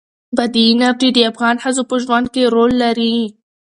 [0.35, 3.15] بادي انرژي د افغان ښځو په ژوند کې رول لري.